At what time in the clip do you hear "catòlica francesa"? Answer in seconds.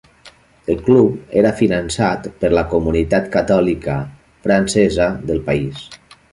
3.37-5.13